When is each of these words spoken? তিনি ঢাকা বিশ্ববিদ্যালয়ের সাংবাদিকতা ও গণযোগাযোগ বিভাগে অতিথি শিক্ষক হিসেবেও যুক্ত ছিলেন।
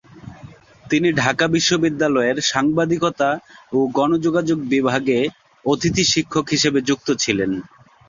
তিনি 0.85 1.07
ঢাকা 1.19 1.45
বিশ্ববিদ্যালয়ের 1.47 2.37
সাংবাদিকতা 2.51 3.29
ও 3.73 3.89
গণযোগাযোগ 3.97 4.59
বিভাগে 4.73 5.19
অতিথি 5.65 6.03
শিক্ষক 6.13 6.45
হিসেবেও 6.53 6.87
যুক্ত 6.89 7.07
ছিলেন। 7.23 7.51